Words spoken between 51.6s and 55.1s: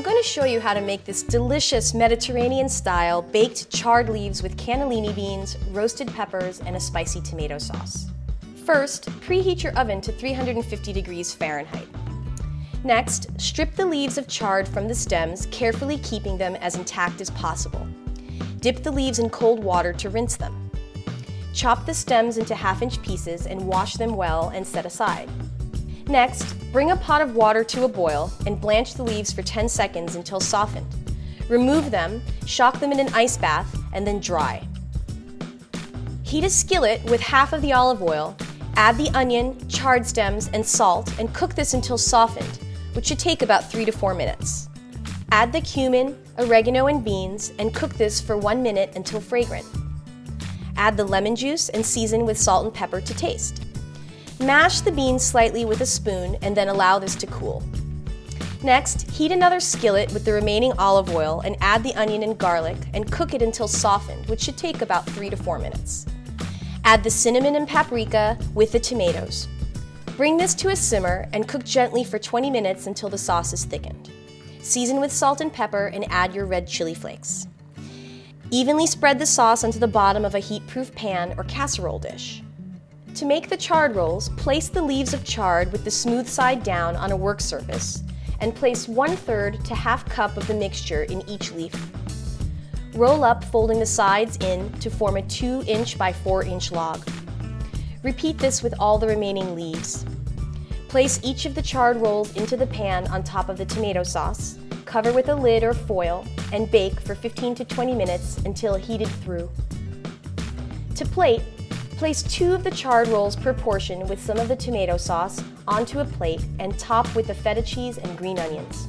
and season with salt and pepper to taste. Mash the